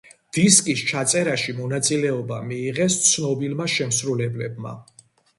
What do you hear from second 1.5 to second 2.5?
მონაწილეობა